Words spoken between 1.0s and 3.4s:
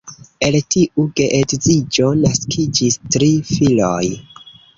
geedziĝo naskiĝis tri